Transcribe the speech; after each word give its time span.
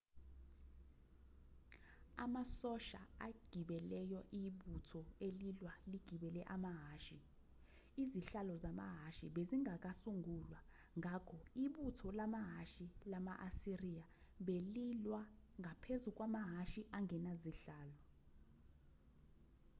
amasosha 2.23 3.01
agibeleyo 3.27 4.19
ibutho 4.45 5.01
elilwa 5.27 5.73
ligibele 5.91 6.41
amahhashi 6.55 7.17
izihlalo 8.01 8.53
zamahhashi 8.63 9.25
bezingakasungulwa 9.35 10.59
ngakho 10.99 11.37
ibutho 11.65 12.07
lamahhashi 12.17 12.85
lama-asiriya 13.11 14.05
belilwa 14.45 15.21
ngaphezu 15.61 16.09
kwamahhashi 16.17 16.81
angenazihlalo 16.97 17.99